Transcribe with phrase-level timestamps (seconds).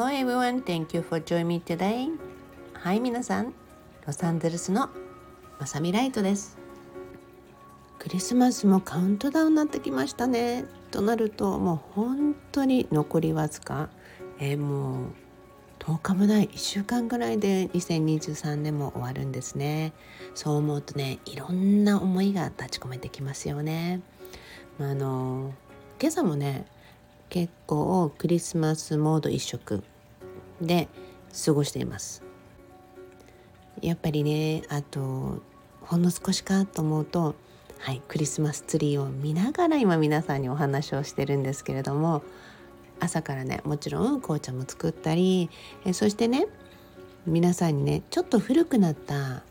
[0.00, 2.08] Hello everyone, thank you for joining me today.
[2.72, 3.52] はい、皆さん、
[4.06, 4.88] ロサンゼルスの
[5.58, 6.56] まさみライトです。
[7.98, 10.64] クリスマスもカウントダウンになってきましたね。
[10.90, 13.90] となると、もう本当に残りわずか、
[14.38, 15.04] えー、もう
[15.80, 19.92] 10日もない1週間ぐらいで2023年も終わるんですね。
[20.34, 24.00] そう思うとね、いろんな思いが立ち込めてきますよね。
[24.78, 25.52] あの
[26.00, 26.64] 今朝もね
[27.28, 29.84] 結構クリスマスモード一色
[30.60, 30.88] で
[31.44, 32.22] 過ごしています。
[33.82, 35.42] やっぱりねあと
[35.80, 37.34] ほんの少しかと思うと
[37.78, 42.22] はいクリスマスツリーを見ながら今皆さんにお話をしてるんですけれども
[43.00, 45.48] 朝からねもちろん紅茶も作ったり
[45.86, 46.46] えそしてね
[47.26, 49.42] 皆さんにねちょっと古くなった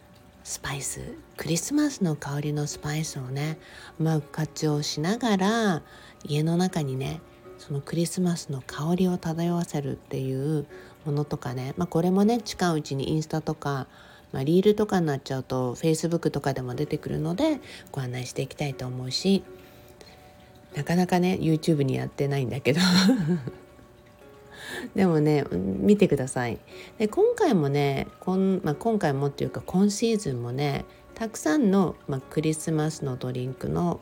[0.44, 1.02] スパイス
[1.38, 3.58] クリスマスの香りのスパイスをね
[4.00, 5.82] うまく活用しながら
[6.24, 7.22] 家の中にね
[7.58, 10.66] そのクリスマスの香りを漂わせるっていう
[11.06, 13.88] ものとかね、まあ、これもね近いうちにインスタとか、
[14.32, 17.60] まあ、リールとかになっちゃうと Facebook とかでも出てくるので
[17.92, 19.44] ご案内していきたいと思うし
[20.76, 22.82] なかなかね YouTube にやってないんだけど。
[24.96, 26.60] でもね見てください。
[27.00, 34.00] で今回もねこん、まあ、今回もっていうか今シーズンもねたくさんの、まあ、クリスマスのドリンクの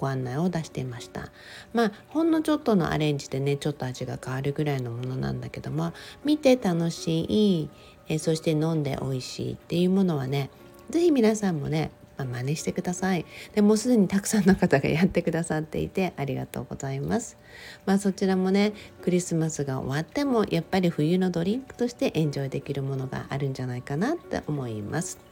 [0.00, 1.28] ご案内を出していました。
[1.74, 5.92] まあほんのちょっとのアレンジでねちょっと味が変わるぐらいのものなんだけども
[6.24, 7.68] 見て楽しい
[8.08, 10.48] えそして飲んで美味しいっていうものはね
[10.88, 13.24] 是非皆さんもねまあ、真似してください。
[13.54, 17.38] でもうすでにたくさんの方がやってくださっていてありがとうございます。
[17.86, 25.29] まあそちらもねクリスマスが終わってもやっぱり冬のドリンクとしてエンジョイできるものがあるんじゃないかなって思います。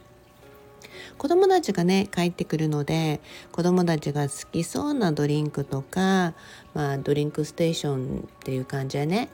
[1.17, 6.33] 子供たちがね帰ってくるので子供たちが好きそうなドリンクとか、
[6.73, 9.29] まあ、ドリンクステーションっていう感じでね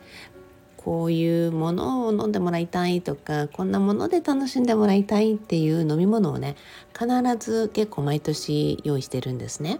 [0.77, 6.55] こういうものを飲んでもらいたいとかこんなもので楽しんでもらいたいっていう飲み物をね
[6.93, 7.07] 必
[7.39, 9.79] ず結構毎年用意してるんですね。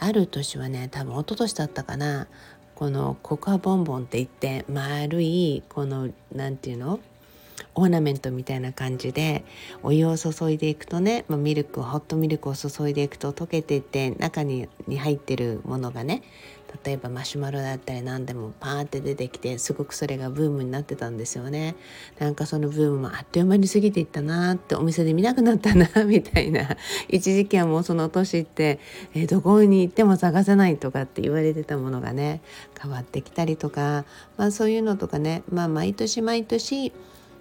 [0.00, 2.26] ある年はね多分一昨年だったかな
[2.74, 7.00] このココアボンボンって言って丸いこの何て言うの？
[7.74, 9.44] オーナメントみたいな感じで
[9.82, 16.22] お湯を注いでいくとね、まあ、ミルクホットミルクを注いでいくと溶けていって中にに入ってるものがね
[16.84, 21.76] 例えばマシュマロだったり何でもパーって出てきてすごくそれがブームになってたんですよね。
[22.18, 26.76] なんかそのブームもあっという間に過ぎていったなってお店で見なくなったな みたいな。
[27.08, 28.80] 一時期はもうその年って、
[29.14, 32.42] えー、どこに行っても探せないとかって言われてたものがね
[32.80, 34.04] 変わってきたりとか、
[34.36, 36.92] まあ、そういうのとかね、まあ、毎年毎年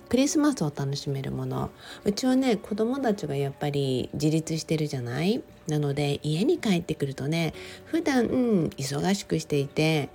[0.10, 1.70] クリスマスを楽しめるもの
[2.06, 5.44] うちはね子供たちがやっぱり自立してるじゃない？
[5.68, 7.54] なので家に帰ってくるとね
[7.86, 10.10] 普段、うん、忙しくしていて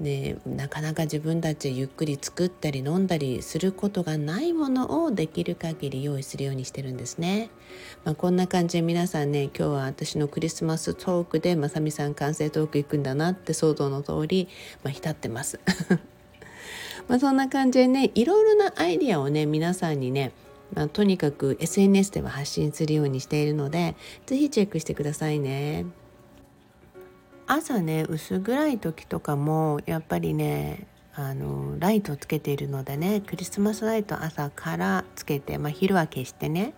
[0.00, 7.50] でなかなか自分たちゆっくり作ったり飲んだりすることがないものをできる限り用意するようにしてるんですね。
[8.04, 14.48] まあ、こんな感じで皆さんね今日は私のクリスマストークでまさみさん完成トーク行くんだなって想像の通り、
[14.84, 15.58] まあ、浸ってます。
[17.08, 20.32] まあ、そんな感じでねいろいろなアイディアをね皆さんにね
[20.74, 23.96] まあ、とにかく SNS では発信するようにしているので
[24.26, 25.86] 是非チェックしてくださいね。
[27.46, 36.74] 朝ね薄暗い時とかもやっぱりねあのライトをつけているのでねクリスマスライト朝からつけて、まあ、昼は消してね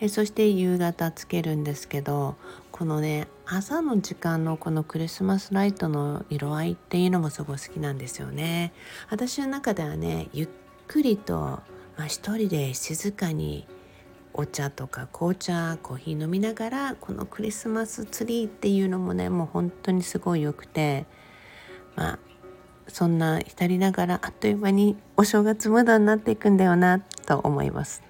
[0.00, 2.36] えそして夕方つけるんですけど
[2.72, 8.72] このね朝の時間のこのクリスマスライトの色合いっていうのもすごい好きなんですよね
[9.10, 10.48] 私の中ではねゆっ
[10.88, 11.62] くりと、ま
[11.98, 13.66] あ、一人で静かに
[14.32, 21.04] お茶とか紅茶コーヒー飲みながらこのクリスマスツリーっていうのもねもう本当にすごい良くて
[21.96, 22.18] まあ
[22.88, 28.09] そんな浸りながらあっという間にお正月ムードになっていくんだよなと思います。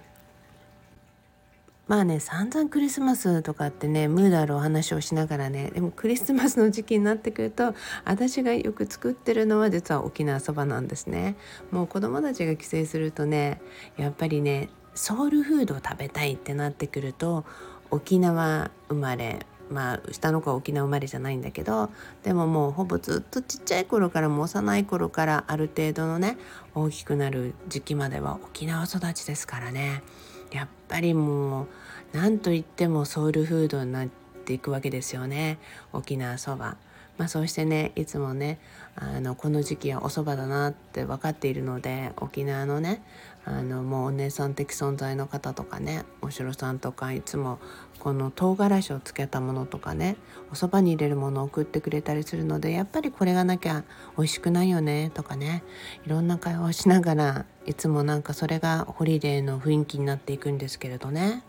[1.90, 7.74] まあね散々クリスマスとかってねムードあるお話をしながらねでもクリスマスの時期になってくると
[8.04, 11.34] 私がよく作ってるのは実は沖縄そばなんですね。
[11.72, 13.60] もう子供たちが帰省するとね
[13.96, 17.44] やっぱりねソウルフードを食べたいってなってくると
[17.90, 21.90] 沖縄生まれまあ下の子は沖縄生まれじゃないんだけど
[22.22, 26.38] でももうほぼずっとちっちゃい頃からも幼い頃からある程度のね
[26.72, 30.04] 大きくなる時期までは沖縄育ちですからね。
[30.52, 31.66] やっぱりもう
[32.12, 34.08] 何と言ってもソウルフードになっ
[34.44, 35.58] ていくわけですよね
[35.92, 36.76] 沖縄そば。
[37.20, 38.58] まあ、そうしてねいつもね
[38.96, 43.02] あのこの時期はお蕎麦だなって分かっているので沖縄のね
[43.44, 47.58] あのもうお姉さん的存在の方とかねお城さんとかいつも
[47.98, 50.16] この唐辛子をつけたものとかね
[50.50, 53.84] お蕎麦に入れるものを送ってくれたりするのでやっぱりこれがなきゃ
[54.16, 55.62] 美味しくないよねとかね
[56.06, 61.44] いろんな会話をしながらいつもなんかそれがホリデーの雰囲気になっていくんですけれどね。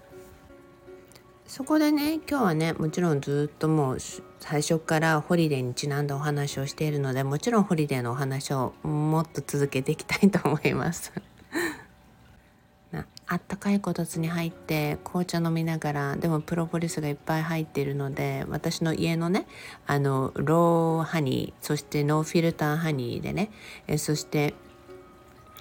[1.47, 3.97] そこでね今日はねもちろんずっともう
[4.39, 11.11] 最初からホリデーにちなんだお話をしているのでもちろんホリデーのお話をもっと続けていきたいと思います。
[13.27, 19.47] あったかいこたつに入って紅茶飲みながらでもプロポリスがいっぱい入っているので私の家のね
[19.87, 23.49] あの raw honey そして no filter honey でね
[23.87, 24.53] えそして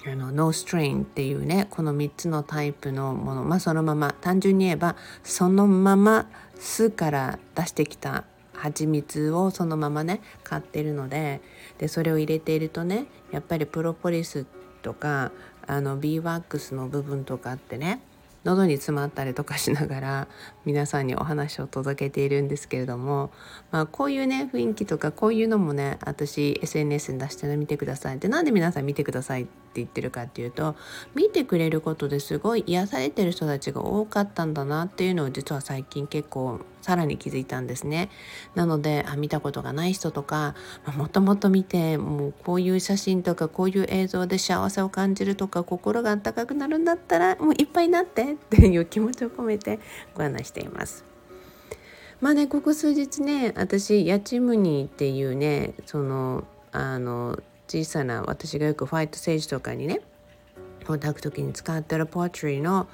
[0.05, 3.43] あの no strain っていうねこの3つのタイプのもの。
[3.43, 4.13] まあそのまま。
[4.21, 11.41] 単純に言えばそのまま巣から出してきた蜂蜜をそのままね買ってるので。
[11.81, 14.45] でそれを入れているとねやっぱりプロポリス
[14.83, 15.31] とか
[15.65, 18.01] あの beeswax の部分とかってね
[18.43, 20.27] 喉に詰まったりとかしながら
[20.63, 23.31] 皆さんにお話を届けているんですけれども、
[23.71, 28.19] まあ、こういうね雰囲気とかこういうのもね私 SNS に出してみてください。
[28.19, 30.75] でなんで皆さん見てくださいって言ってるかっていうと
[31.15, 38.09] 見てくれることですごい癒されてる人たちが多かったんだなっていうのを実は最近結構さらに気づいたんですね。
[38.55, 40.55] なのであ見たことがない人とか、
[40.97, 49.79] もともと見てもうこういう写真とかこういう映像で幸せを感じるとか心が温かくなるんだったらもういっぱいになってっていう気持ちを込めて
[50.15, 51.05] ご案内しています。
[52.19, 57.39] まあねここ数日ね私ヤチムニっていうねそのあの
[57.71, 60.01] 小さな私がよくファイトセージとかにね
[60.89, 62.87] を炊く時に使ってるポートリーの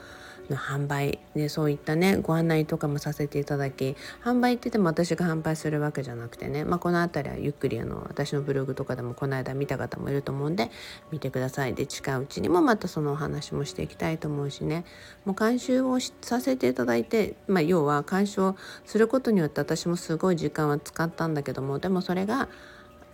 [0.50, 10.71] の販売でそういったねご案内とかもさせていただき販売って言っても私が販売するわけじゃなくてね、まあ、この辺りはゆっくりあの私のブログとかでもこの間見た方もいると思うんで
[11.12, 11.73] 見てください。
[11.73, 14.85] で近いうちにもまたそのお話もしていきたいと思うしね。
[15.25, 22.47] もう監修をさせていただいて、まあ、要は監修をすることによって私もすごい時間は使ったんだけどもでもそれが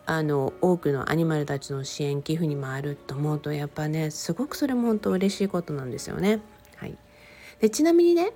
[0.05, 6.41] あの多くのアニマルたちの支援寄付に回ると思うとやっぱねすごくそれも本当嬉しいことなんですよね。
[7.63, 8.33] でちなみにね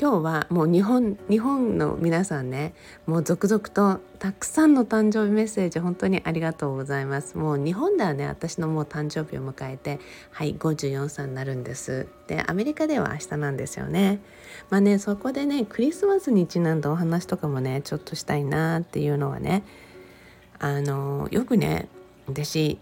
[0.00, 2.72] 今日はもう日本日本の皆さんね
[3.04, 7.36] もう続々とたくさんの誕生日メッセージ本当にありがとうございます。
[7.36, 12.06] もう日本ではね私のもう誕生日を迎えてはい54歳になるんです。
[12.26, 14.20] でアメリカでは明日なんですよね。
[14.70, 19.64] まあねそこでねクリスマスにちなんだお話とかもねちょっとしたいなっていうのはね
[20.62, 21.88] あのよくね
[22.28, 22.78] 私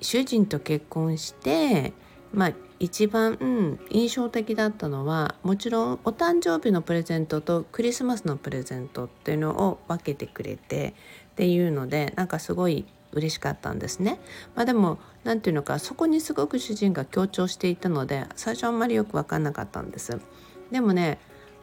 [0.00, 1.92] 主人と結婚して
[2.34, 10.94] まあ一番、うん、印象的だったのはもちろんお誕生日のプレゼントとクリスマスのプレゼントっていうのを分けてくれて
[11.30, 14.18] っていうのでなんかすごい嬉しかったんですね。
[14.56, 20.18] まあ、でも何て言うのかそこにすごく主人が強調していたので最初あんまりよく分かんなかったんです。
[20.72, 21.20] でもね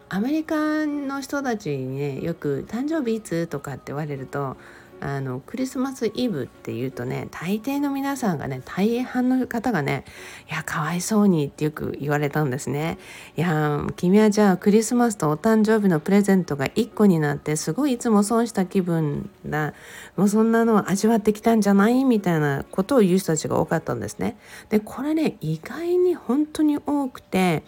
[0.07, 4.55] アメリカの人たちにねよく「誕生日いつ?」とかって言われると
[5.01, 10.03] あのクリスマスイブっていうとね大抵の皆さんがね大半の方がね
[10.49, 12.97] 「いやかわいそうに」ってよく言われたんですね。
[13.37, 19.73] いや君はじゃあクリスマスとお誕生日のプレゼントが1個になってすごいいつも損した気分だ
[20.17, 22.03] もうそんなのを味わってきたんじゃない？
[22.03, 24.37] みたいなことを言う人たちが多かったんですね。
[24.69, 27.63] でこれね意外に本当に多くて。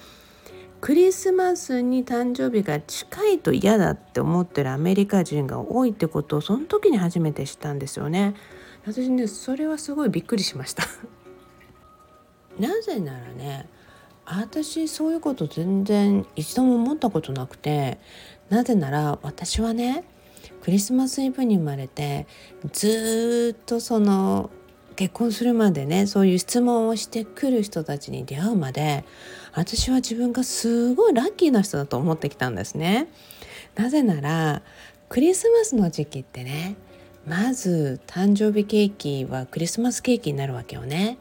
[0.82, 8.34] クリスマスに誕生日が近いと嫌だって思ってるアメリカ人が多いってことをその時に初めて知ったんですよね。
[8.86, 10.84] 私ねそれはすごいびっくりしました
[12.60, 13.68] なぜならね
[14.26, 18.00] 私そういうこと全然一度も思ったことなくて
[18.50, 20.04] なぜなら私はね
[20.64, 22.26] クリスマスイブに生まれて
[22.72, 24.50] ずっとその
[24.96, 29.06] 結婚するまでねそういう質問をしてくる人たちに出会うまで
[29.54, 33.08] 私は自分がすごいラッキーな人だと思ってきたんですね。
[33.76, 34.62] なぜなら
[35.10, 36.76] クリスマスの時期ってね
[37.28, 41.18] まず誕生日ケーキはクリスマスケーキになるわけよね。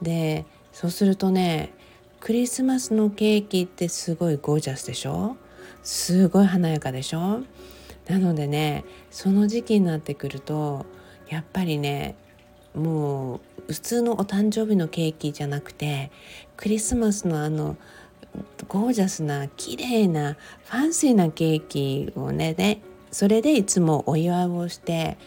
[0.00, 1.72] でそうするとね
[2.20, 5.36] クリスマスのケーキってすごいゴージャスでしょ？
[5.82, 7.42] すごい華やかでしょ？
[8.08, 10.86] なのでねその時期になってくると
[11.28, 12.16] やっぱりね
[12.74, 13.36] も
[13.68, 16.10] う普通のお誕生日のケーキじゃなくて
[16.56, 17.76] クリスマスのあの
[18.68, 25.18] ゴージャスな綺麗なファンシーなケーキをねでそれでいつもお祝いをして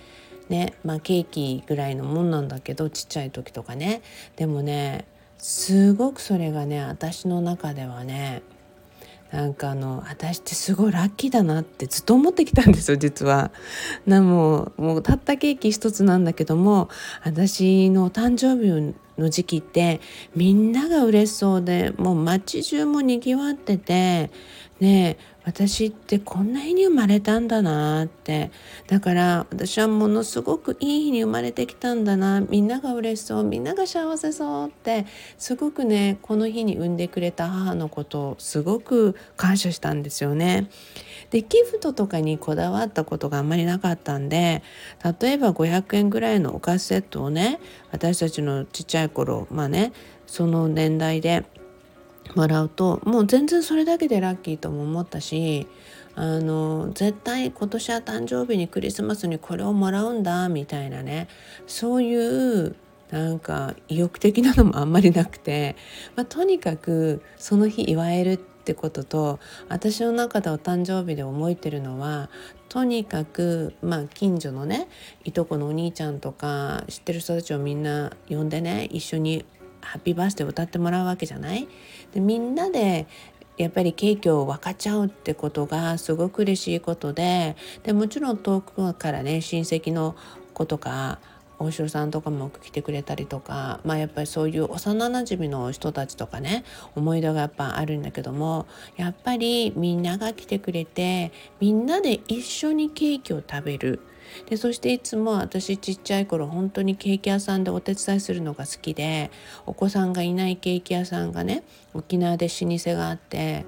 [0.49, 4.01] ねまあケーキぐらいのもんなんだけどちっちゃい時とかね。
[4.35, 5.05] でもね
[5.37, 8.41] すごくそれがね私の中ではね
[9.35, 13.51] なんかあの私ってすごいラッキーだなってずっと思ってきたんですよ実は。
[14.05, 16.87] なもうもうたったケーキ一つなんだけども
[17.25, 19.99] 私の誕生日の時期って
[20.37, 24.31] みんなが嬉しそうでもう街中もにぎわってて
[24.79, 28.51] ね私ってこんな日に生まれたんだなって。
[28.87, 32.41] だから私はものすごくいい日に生まれてきたんだな。
[32.41, 33.43] みんなが嬉しそう。
[33.43, 35.05] みんなが幸せそうって。
[35.37, 40.67] すごくねこの日に産んでくれた母のことをすごく感謝したんですよね。
[41.29, 44.63] でギフトとかにこだわったことがあんまりなかったんで
[45.19, 47.59] 例えば500円ぐらいのお菓子セットをね
[47.91, 49.91] 私たちのちっちゃい頃まあね
[50.27, 51.45] その年代で
[52.35, 55.67] もらうともう全然それだけでラッキーとも思ったし
[56.15, 61.27] あの絶対今年は誕生日にクリスマスにこれをもらうんだみたいなね
[61.67, 62.75] そういう
[63.11, 65.75] なんか意欲的なのもあんまりなくて、
[66.15, 69.39] まあ、とにかくその日祝えるってことと
[69.69, 72.29] 私の中でお誕生日で覚えてるのは
[72.67, 74.87] とにかく、まあ、近所のね
[75.23, 79.45] いとこのお兄ちゃんとか知ってる人たちをみんな呼んでね一緒に
[79.85, 81.67] ハッピーバースデー歌ってもらうわけじゃない？
[82.13, 83.07] でみんなで
[83.57, 90.15] やっぱりケーキを分かっちゃうってことがすごく嬉しいことででもちろん遠くからね親戚の
[90.53, 91.19] 子とか
[91.57, 96.65] 大城さんとかも来てくれたりとかまあやっぱりそういう幼なじみの人たちとかね
[96.95, 104.01] 思い出がやっぱあるんだけどもやっぱりみんなが来てくれてみんなで一緒にケーキを食べる。
[104.47, 109.31] でそしていつも私ちっちゃい頃本当にケーキ屋さんでお手伝いするのが好きで
[109.65, 111.63] お子さんがいないケーキ屋さんがね
[111.93, 113.65] 沖縄で老舗があって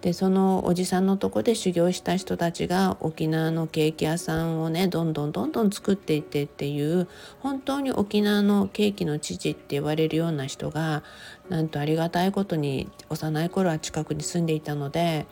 [0.00, 7.08] でそのおじさんのとこで修行した人たちが沖縄のケーキ屋さんをねどんどんどんどん作っていってっていう
[7.40, 11.02] 本当に沖縄のケーキの父って言われるような人が
[11.48, 15.26] なんとありがたいことに幼い頃は近くに住んでいたので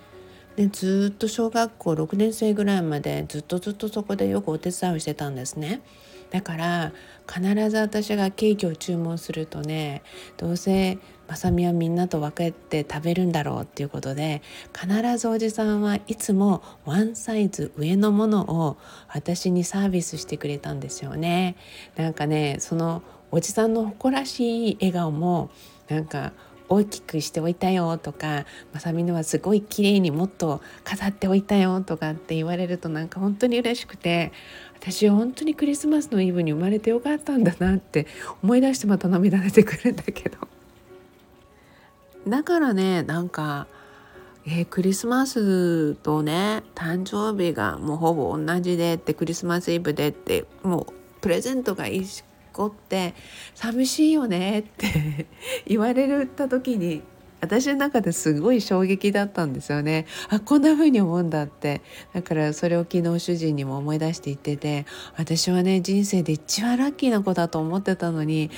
[0.56, 5.82] でずっと小学校6年生ぐらいまでずっとずっとそこでよくお手伝いをしてたんですね。
[6.30, 6.92] だから
[7.32, 10.02] 必ず私がケーキを注文するとね
[10.36, 10.98] どうせ
[11.28, 14.42] まさみはみんなと分けて食べるんだろうっていうことで
[14.74, 18.76] 必ずおじさんはいつもワンサイズ上のものを
[19.08, 21.56] 私にサービスしてくれたんですよね。
[21.96, 25.50] なんかねそのおじさんの誇らしい笑顔も
[25.88, 26.32] なんか
[26.68, 34.32] 大きくしておいたよとかまさみのはすごい綺麗にもっと飾っておいたよとかって言われるとなんか本当に嬉しくて
[34.76, 38.06] 私本当にクリスマスのイブに生まれてよかったんだなって
[38.42, 40.38] 思い出してまた涙出てくるんだけど。
[42.28, 43.68] だからねなんか
[44.48, 52.22] えー、クリスマスとね誕生日がもうほぼ同じでってクリスマスイブでってもうプレゼントが一
[52.56, 53.14] 子って
[53.54, 55.26] 寂しいよねって
[55.68, 57.02] 言われた時に
[57.42, 60.06] 私の中ですごい衝撃だったんですよね。
[60.30, 61.82] あこんな風に思うんだって。
[62.14, 64.86] だからそれを昨日主人にも思い出して言ってて
[65.16, 68.50] 私はね人生で一番ラッキーな子だと思ってたのに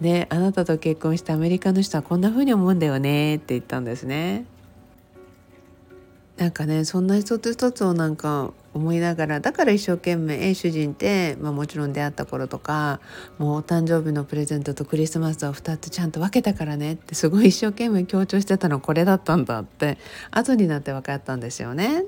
[0.00, 4.44] ねあなたと結婚してアメリカの人はこんな風に思うんだよねって言ったんですね。
[6.36, 13.00] なんかねそんな一つ一つをなんか思いながらだから一生懸命主人って、まあ、もちろん出会った頃とか
[13.38, 19.98] もうお誕生日のプレゼントとクリスマスを2つちゃんと分けたからねってすごい一生懸命強調してたのこれだったんだって
[20.30, 22.04] 後になって分かったんですよね。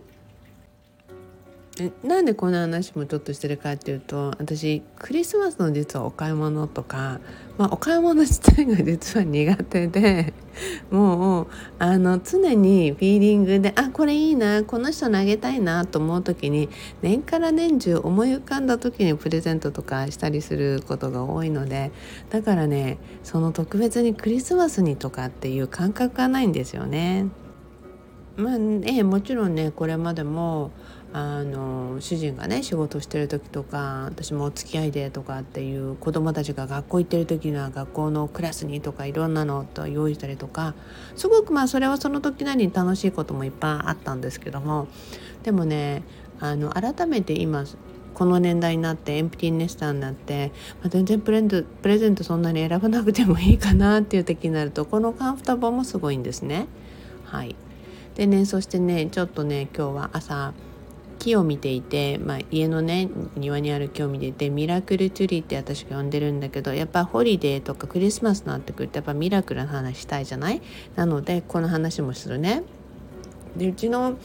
[2.02, 7.20] なんでこの話もちょっとしてるかっていうと私クリスマスの実はお買い物とか、
[7.56, 10.32] まあ、お買い物自体が実は苦手で
[10.90, 11.46] もう
[11.78, 16.68] あの常にフィーリングであこれいいなこの人投げたいなと思う時に
[17.02, 21.92] 年から年中思い浮かんだ時にプレゼントとかしたりすることが多いので
[22.30, 27.26] だからねその特別にクリスマスにとかっていう感覚がないんですよね。
[28.36, 28.54] まあ、
[28.84, 30.70] えもちろんねこれまでも
[31.12, 40.74] あの主人がね仕事してる時とか私もお付き合いでとかっていう子供たちが学校行ってる時には学校のクラスにとかいろんなのと用意したりとか
[41.16, 44.88] すごくまあそれはその時なりに楽しいこともいっぱいあったんですけども
[45.44, 46.02] でもね
[46.40, 47.64] あの改めて今
[48.12, 56.66] この年代になってエンプティネスターになって、まあ、全然プレプレゼントそんなに選ばなくてもいいかなっていう時になるとこのカンフタボもすごいんですね。
[57.24, 57.54] はい、
[58.16, 60.52] でねそしてねちょっとね今日は朝
[61.18, 70.62] 木を見ていて、まあ、家のね庭にある木を見ていてミラクルトゥリーって私が呼んでるんだけどやっぱホリデーとかクリスマスになってくるとやっぱミラクルな話したいじゃない？
[70.96, 72.62] なのでこの話もするね。
[73.56, 74.16] でうちの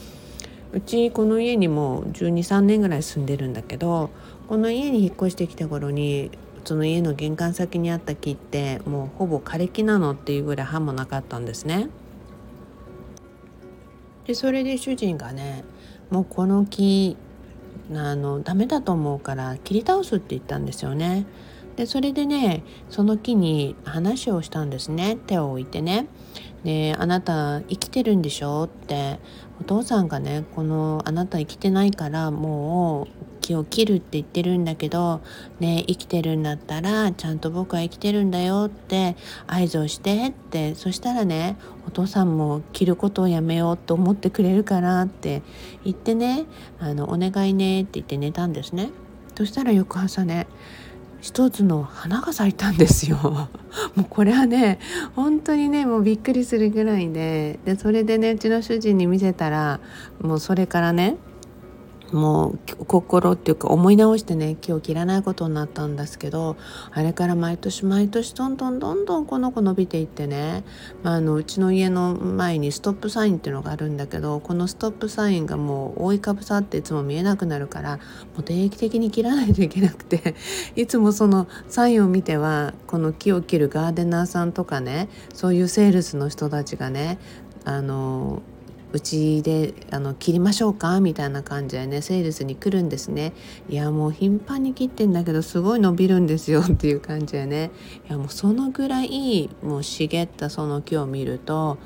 [0.71, 4.09] うちこの家にも123年ぐらい住んでるんだけど
[4.47, 6.31] この家に引っ越してきた頃に
[6.65, 11.89] その家の玄関先にあった木ってもうほぼ枯れ木なのっていうぐらい葉もなかったんですね。
[14.25, 15.63] でそれで主人がね
[16.13, 17.17] もうこの木
[17.91, 21.25] あのダメだと思うから切り倒すって言ったんですよね。
[21.75, 26.05] でそれでねその木に話をしたんですね手を置いてね。
[26.63, 28.65] であなた生きてるんでしょ？
[28.65, 29.19] って
[29.59, 35.21] お父さんがねこのあなた生きてないからもう木を切るって言ってるんだけど
[35.59, 45.43] ね生きてるんだったらちゃんと僕は生きてるんだよって合図をしてってそしたらねお父さんも着ることをやめようと思ってくれるからって
[45.83, 46.45] 言ってね
[46.79, 48.89] あのお願いねって言って寝たんですね。
[49.35, 50.47] そしたら翌朝ね
[51.21, 53.17] 一つの花が咲いたんですよ。
[53.95, 54.79] もうこれはね
[55.15, 59.79] 本当にねもうびっくりするぐらいででそれでねうちの主人に見せたら
[60.21, 61.17] もうそれからね
[62.13, 66.57] もう心っていうか思い直してね木を切らないことになったんですけど
[66.91, 70.63] あれから毎年毎年どんどんどんどんこの子伸びていってね、
[71.01, 78.03] まあ、あのうちの家の前にストップサインっていうのがあるんだけどこのストップサインがもう覆いかぶさっていつも見えなくなるからも
[78.39, 80.35] う定期的に切らないといけなくて
[80.75, 87.17] いつもそのサインを見てはこの木を切るガーデナーさんとかねそういうセールスの人たちがね
[87.65, 88.41] あの
[88.93, 91.01] うちであの切りましょうか？
[91.01, 93.33] みたいな感じでねセールスに来るんですね。
[93.67, 97.71] いやもう頻繁に切ってんだけどすごい伸びるんですよっていう感じでね。
[98.07, 101.79] いやもうそのぐらいもう茂ったその木を見ると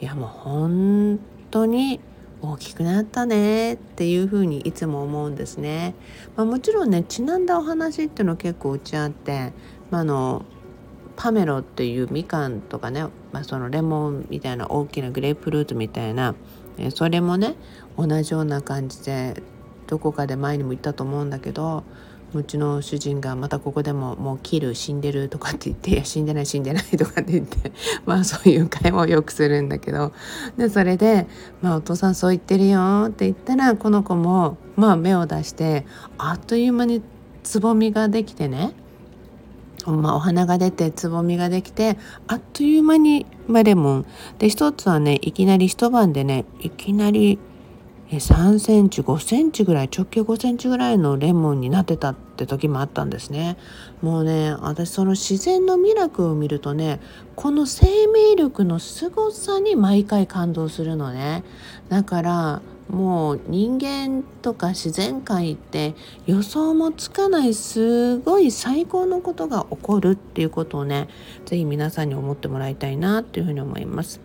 [0.00, 2.00] いやもう本当に
[2.40, 5.94] 大きくなったねっていうふうにいつも思うんですね。
[6.34, 9.52] まあ、もちろんねちなんだお話っていうの結構うちあって、
[9.90, 10.44] まあ、あの
[11.16, 16.34] パメロっていうみかんとかね、まあ、そのレモンみたいな大きなグレープフルーツみたいな
[16.78, 17.54] えそれもね
[17.96, 19.42] 同じような感じで
[19.86, 21.84] どこかで前にも言ったと思うんだけど
[22.32, 27.70] うちの主人がまたここでももう切る死んでるとかって言って「いや死んでない死んでない」とかって言って
[28.06, 30.12] まあそういう会話をよくするんだけど
[30.56, 31.28] でそれで
[31.62, 35.86] 「まあお父さんそう言ってるよ」って言ったらこの子もまあ目を出して
[36.18, 37.02] あっという間に
[37.44, 38.72] つぼみができてね
[39.92, 44.06] まあ、お花が出てつぼみができてあっという間に、まあ、レモン。
[44.38, 47.38] で一つはねいきなり一晩でねいきなり
[48.16, 53.56] 3センチ5センチぐらい直径5センチぐらいのレモンになってたって時もあったんですね
[54.02, 57.00] もうね私その自然のミラクルを見るとね
[57.36, 61.44] この生命力の凄さに毎回感動するのね
[61.88, 65.94] だからもう人間とか自然界って
[66.26, 71.08] 予想もつかないすごい最高のことが起こるっていうことをね
[71.46, 74.23] 是非皆さんに思ってもらいたいなっていうふうに思います。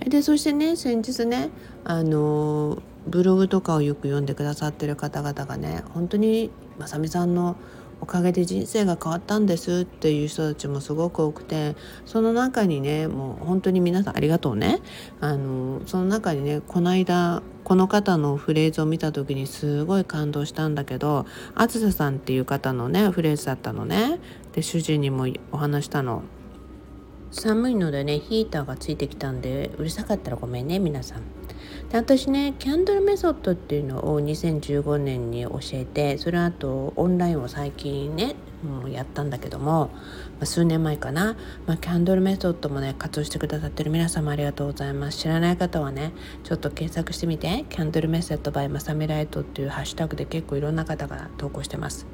[0.00, 1.50] でそしてね先日ね
[1.84, 7.56] あのブログとかをよく読んでくださってる方々がね本当にまさみさんの
[8.00, 14.80] おかげで人生が変わったんですっていう人たちもすごく多くてその中にねもう本当に皆さんありがとうね。
[15.20, 24.20] あのその中にねこの間この方のフレーズを見た時にすごい感動したんだけどあずささんっていう方のねフレーズだったのね。
[24.52, 26.22] で主人にもお話したの。
[27.40, 31.22] 寒いのでねヒーターがついてきたんでうるさかったらごめんね皆さん。
[31.90, 39.98] で私ねキャンドルメソッドっていうのを2015年に教えてそれあとオンラインを最近ねもうやったんだけども、ま
[40.40, 45.18] あ、数年前かな、まあ、キャンドルメソッドもね活用してくださってる皆様ありがとうございます。
[45.18, 47.66] 知らない方はねちょっと検索してみて。
[47.68, 52.06] キャンドルメソッド by まさみライトっていうハッシュタグで結構いろんな方が投稿してます。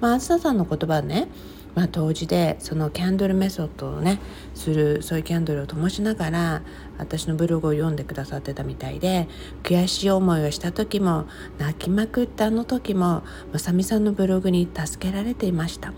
[0.00, 1.28] まあ、あずささんの言葉ね
[1.74, 4.20] まあ、当時でそのキャンドルメソッドをね
[4.54, 6.62] するそういうキャンドルを灯しながら
[6.98, 9.26] 私のブログを読んでくださってたみたいで
[9.62, 11.26] 悔しい思いをした時も
[11.58, 15.92] 泣きまくったあの時もまさみさんのブログに助けられていました。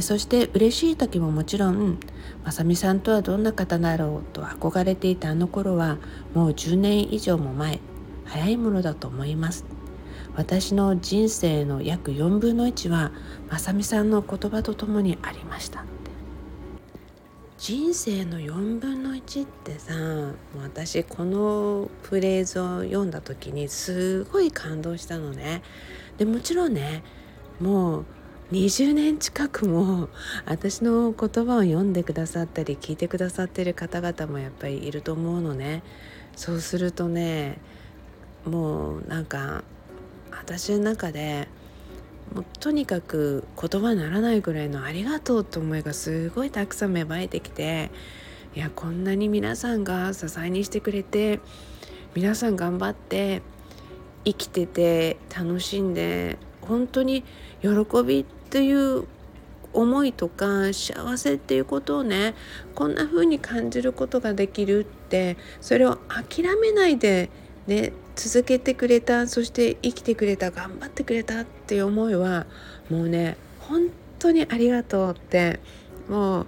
[0.00, 1.98] そして嬉しい時ももちろん
[2.44, 5.98] まさみさんとはどんな方だろうと憧れていたあの頃は
[6.34, 7.78] もう10年以上も前
[8.24, 9.64] 早いものだと思います。
[10.36, 13.12] 私の人生の約4分の1は
[13.48, 15.84] まさみさんの言葉とともにありました。
[17.56, 19.94] 人生の4分の1ってさ
[20.60, 25.62] 私このフレーズを読んだ時にすごい感動したのね。
[26.18, 27.02] でもちろんね
[27.60, 28.04] もう
[28.52, 30.08] 20年近くも
[30.44, 35.82] 私の言葉を読んでくださったり聞いてくださってる方々もやっぱりいると思うのね。
[36.36, 37.58] そうするとね
[38.44, 39.64] もうなんか
[40.38, 41.48] 私の中で
[42.34, 47.90] もうとにかく言葉にならないぐらいのありがとうって思いがすごいたくさん芽生えてきて
[48.56, 51.40] いやこんなに皆さんが支えにしてくれて
[52.14, 53.42] 皆さん頑張って
[54.24, 57.24] 生きてて楽しんで本当に
[57.60, 57.68] 喜
[58.04, 59.06] びという
[59.72, 62.34] 思いとか幸せっていうことをね
[62.74, 67.28] こんな風に感じることができるってそれを諦めないで
[67.66, 72.46] ね続けてくれたそして生きてくれた頑張ってくれたっていう思いは
[72.90, 75.60] もうね本当にありがとうって
[76.08, 76.46] もう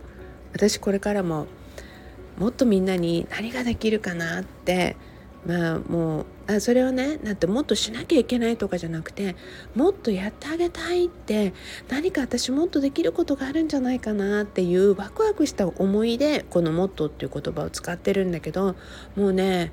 [0.52, 1.46] 私これからも
[2.38, 4.96] もっとみんなに何ができるかなって
[5.46, 9.37] まあもうあそれをねなんてもっとしなきゃいけないとかじゃなくて
[9.74, 11.55] もっとやってあげたいって
[11.88, 18.76] 何か私もっとできることがあるんじゃないかなっていうワクワクした思いでこの「もっと」っていう言葉を使ってるんだけど
[19.16, 19.72] もうね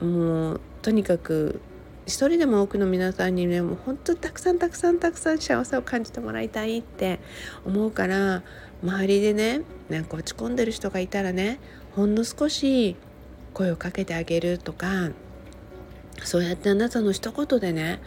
[0.00, 1.60] もうとにかく
[2.06, 7.20] 一人でも多くの皆さんにねもう本当たくさんたくさんたくさん幸せを感じてもらいたいって
[7.66, 8.42] 思うから
[8.82, 11.60] 周りでねなんか落ち込んでる人がいたらね
[11.94, 12.96] ほんの少し
[13.52, 15.10] 声をかけてあげるとか
[16.24, 18.00] そうやってあなたの一言でね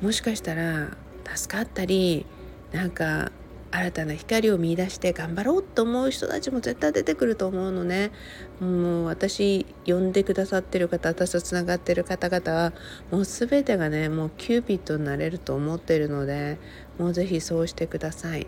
[0.00, 0.96] もしかしたら
[1.34, 2.26] 助かったり
[2.72, 3.32] なんか
[3.72, 8.10] 新たな光を見いだして頑張ろうと思う人たちも絶対出てくると思うのね
[8.60, 12.72] もう私呼んでくださってる方私とつながってる方々は
[13.10, 16.58] もう全てがねもうキューピッドになれると思ってるので
[16.98, 18.46] もう是非そうしてください。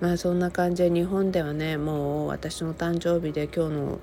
[0.00, 4.00] まあそんな感じで日本ではねもう私の誕生日で今日の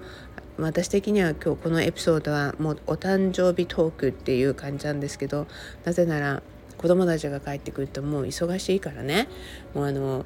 [0.60, 5.48] 私的には今日このエピソードはもうお誕生日トークっていう感じなんですけど
[5.86, 6.44] なぜなら
[6.78, 9.28] 子供たちが帰ってくるともう忙しいからね
[9.74, 10.26] もうあの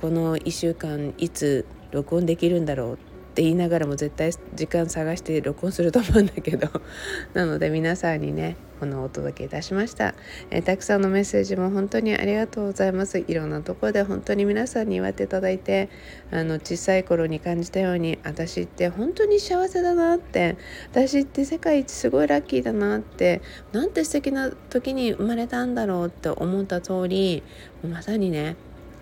[0.00, 2.96] この1週間いつ録音できるんだろうっ
[3.34, 6.68] て言いながらも絶対時間探して録音すると思うんだけど。
[7.34, 10.14] なので皆さんにねこのお届けいたしました、
[10.50, 13.18] えー、たくさんのメッセージも本当にありがとうございます。
[13.18, 15.90] いろんなところで本当に皆さんに言われていただいて
[16.30, 20.56] あの小さい頃に感じたように私って本当に幸せだなって
[20.90, 27.42] 私って世界一すごいラッキーだなってなんて素敵な時に生まれたんだろうって思った通り
[27.86, 28.56] まさにね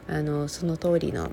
[0.09, 1.31] あのその通りの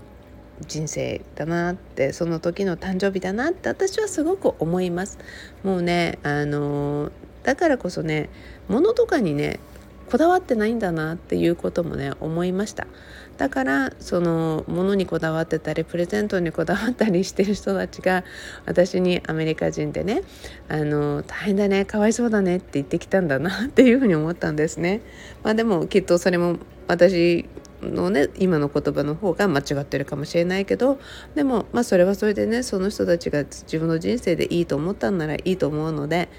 [0.68, 5.18] 人生だなってその時の誕生日だなって私はすごく思います。
[5.64, 7.12] もうねあの
[7.44, 8.30] だからこそね
[8.68, 9.60] 物とかにね
[10.10, 12.88] こだわってないんだなっていうこともね思いました。
[13.38, 18.24] だからその物にこだわってたりプレゼントにこだわったりしてる人たちが
[18.66, 20.22] 私にアメリカ人でね
[20.70, 25.02] あの大変だねかわいそうだねって言ってきたんだなっていうふうに思ったんですね。
[25.44, 26.58] まあでもきっとそれも
[26.88, 27.50] 私
[27.82, 31.00] のね今の言葉の方が間違ってるかもしれないけど
[31.36, 36.30] でもまあそれはそれでねその人たちが自分の人生でいいと思ったんならいいと思うので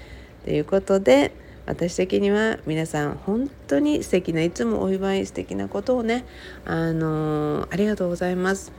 [0.45, 1.31] ということで
[1.65, 6.25] 私的には皆さん本当に素敵ないつもお祝い素敵なことをね
[6.65, 8.71] あのー、ありがとうございます。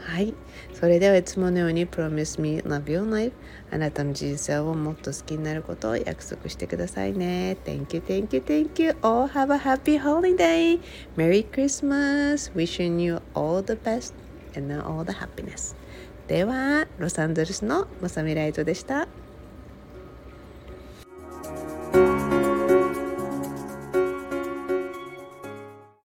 [0.00, 0.34] はい。
[0.82, 3.32] それではいつものように Promise me love your life
[3.70, 10.80] あなたの人生をもっと好きになることを約束してくださいね Thank you, thank you, thank you all have a happy holiday
[11.16, 14.12] Merry Christmas wishing you all the best
[14.56, 15.76] and all the happiness
[16.26, 19.06] ではロサンゼルスのまさみライトでした